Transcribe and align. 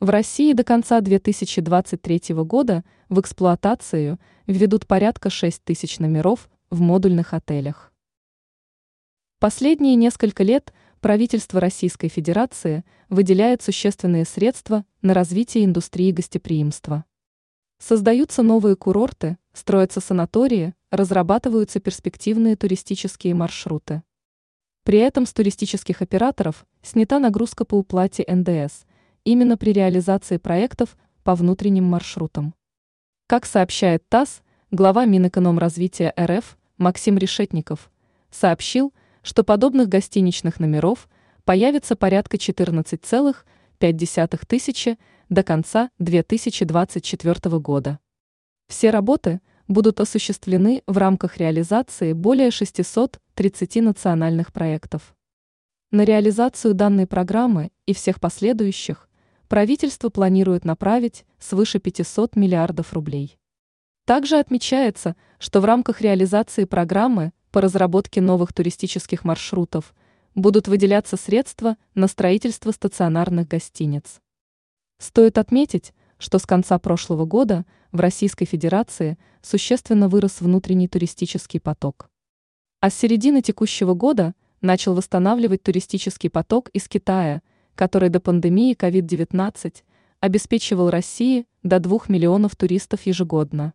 В 0.00 0.08
России 0.08 0.54
до 0.54 0.64
конца 0.64 1.02
2023 1.02 2.34
года 2.36 2.84
в 3.10 3.20
эксплуатацию 3.20 4.18
введут 4.46 4.86
порядка 4.86 5.28
6 5.28 5.62
тысяч 5.62 5.98
номеров 5.98 6.48
в 6.70 6.80
модульных 6.80 7.34
отелях. 7.34 7.92
Последние 9.40 9.96
несколько 9.96 10.42
лет 10.42 10.72
правительство 11.02 11.60
Российской 11.60 12.08
Федерации 12.08 12.82
выделяет 13.10 13.60
существенные 13.60 14.24
средства 14.24 14.86
на 15.02 15.12
развитие 15.12 15.66
индустрии 15.66 16.12
гостеприимства. 16.12 17.04
Создаются 17.78 18.42
новые 18.42 18.76
курорты, 18.76 19.36
строятся 19.52 20.00
санатории, 20.00 20.72
разрабатываются 20.90 21.78
перспективные 21.78 22.56
туристические 22.56 23.34
маршруты. 23.34 24.02
При 24.82 24.98
этом 24.98 25.26
с 25.26 25.34
туристических 25.34 26.00
операторов 26.00 26.66
снята 26.80 27.18
нагрузка 27.18 27.66
по 27.66 27.74
уплате 27.74 28.24
НДС– 28.26 28.86
именно 29.24 29.56
при 29.56 29.72
реализации 29.72 30.36
проектов 30.36 30.96
по 31.22 31.34
внутренним 31.34 31.84
маршрутам. 31.84 32.54
Как 33.26 33.46
сообщает 33.46 34.08
ТАСС, 34.08 34.42
глава 34.70 35.04
Минэкономразвития 35.04 36.12
РФ 36.18 36.56
Максим 36.78 37.18
Решетников 37.18 37.90
сообщил, 38.30 38.94
что 39.22 39.44
подобных 39.44 39.88
гостиничных 39.88 40.60
номеров 40.60 41.08
появится 41.44 41.96
порядка 41.96 42.36
14,5 42.36 44.46
тысячи 44.46 44.98
до 45.28 45.42
конца 45.42 45.90
2024 45.98 47.58
года. 47.58 47.98
Все 48.68 48.90
работы 48.90 49.40
будут 49.68 50.00
осуществлены 50.00 50.82
в 50.86 50.96
рамках 50.96 51.36
реализации 51.36 52.12
более 52.12 52.50
630 52.50 53.76
национальных 53.76 54.52
проектов. 54.52 55.14
На 55.90 56.04
реализацию 56.04 56.74
данной 56.74 57.06
программы 57.06 57.70
и 57.86 57.94
всех 57.94 58.20
последующих 58.20 59.08
правительство 59.50 60.10
планирует 60.10 60.64
направить 60.64 61.26
свыше 61.40 61.80
500 61.80 62.36
миллиардов 62.36 62.92
рублей. 62.92 63.36
Также 64.06 64.38
отмечается, 64.38 65.16
что 65.40 65.60
в 65.60 65.64
рамках 65.64 66.00
реализации 66.00 66.64
программы 66.66 67.32
по 67.50 67.60
разработке 67.60 68.20
новых 68.20 68.52
туристических 68.52 69.24
маршрутов 69.24 69.92
будут 70.36 70.68
выделяться 70.68 71.16
средства 71.16 71.76
на 71.96 72.06
строительство 72.06 72.70
стационарных 72.70 73.48
гостиниц. 73.48 74.20
Стоит 74.98 75.36
отметить, 75.36 75.94
что 76.18 76.38
с 76.38 76.46
конца 76.46 76.78
прошлого 76.78 77.24
года 77.24 77.66
в 77.90 77.98
Российской 77.98 78.44
Федерации 78.44 79.18
существенно 79.42 80.08
вырос 80.08 80.40
внутренний 80.40 80.86
туристический 80.86 81.58
поток. 81.58 82.08
А 82.78 82.88
с 82.88 82.94
середины 82.94 83.42
текущего 83.42 83.94
года 83.94 84.34
начал 84.60 84.94
восстанавливать 84.94 85.64
туристический 85.64 86.30
поток 86.30 86.68
из 86.68 86.86
Китая– 86.86 87.42
который 87.80 88.10
до 88.10 88.20
пандемии 88.20 88.76
COVID-19 88.76 89.72
обеспечивал 90.20 90.90
России 90.90 91.46
до 91.62 91.80
2 91.80 92.00
миллионов 92.08 92.54
туристов 92.54 93.06
ежегодно. 93.06 93.72